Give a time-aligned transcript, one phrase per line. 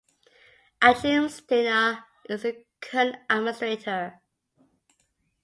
[0.81, 4.19] Achim Steiner is the current Administrator.